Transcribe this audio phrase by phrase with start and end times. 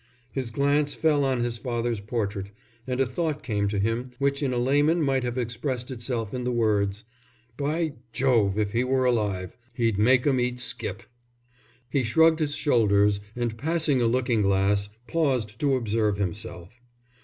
[0.31, 2.49] His glance fell on his father's portrait,
[2.87, 6.43] and a thought came to him which in a layman might have expressed itself in
[6.43, 7.03] the words:
[7.55, 11.03] "By Jove, if he were alive, he'd make 'em skip."
[11.87, 16.81] He shrugged his shoulders, and passing a looking glass, paused to observe himself.